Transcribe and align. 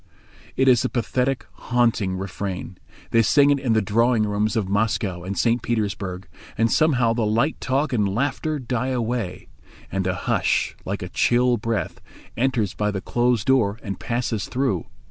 It 0.55 0.67
is 0.67 0.83
a 0.83 0.89
pathetic, 0.89 1.45
haunting 1.53 2.17
refrain. 2.17 2.79
They 3.11 3.21
sing 3.21 3.51
it 3.51 3.59
in 3.59 3.73
the 3.73 3.83
drawing 3.83 4.23
rooms 4.23 4.55
of 4.55 4.67
Moscow 4.67 5.21
and 5.23 5.37
St. 5.37 5.61
Petersburg, 5.61 6.27
and 6.57 6.71
somehow 6.71 7.13
the 7.13 7.23
light 7.23 7.61
talk 7.61 7.93
and 7.93 8.09
laughter 8.09 8.57
die 8.57 8.87
away, 8.87 9.47
and 9.91 10.07
a 10.07 10.15
hush, 10.15 10.75
like 10.85 11.03
a 11.03 11.09
chill 11.09 11.57
breath, 11.57 12.01
enters 12.35 12.73
by 12.73 12.89
the 12.89 12.99
closed 12.99 13.45
door 13.45 13.77
and 13.83 13.99
passes 13.99 14.47
through. 14.47 14.87